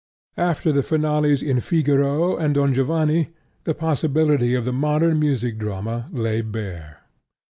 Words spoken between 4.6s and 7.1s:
the modern music drama lay bare.